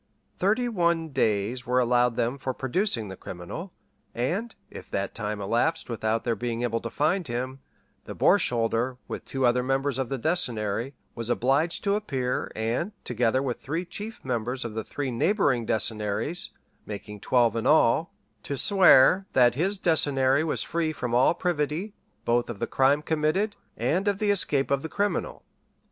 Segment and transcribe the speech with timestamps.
[0.39, 3.71] Thirty one days were allowed them for producing the criminal;
[4.15, 7.59] and if that time elapsed without their being able to find him,
[8.05, 13.43] the borsholder, with two other members of the decennary, was obliged to appear, and, together
[13.43, 16.49] with three chief members of the three neighboring decennaries,
[16.87, 18.11] (making twelve in all,)
[18.41, 21.93] to swear that his decennary was free from all privity,
[22.25, 25.43] both of the crime committed, and of the escape of the criminal.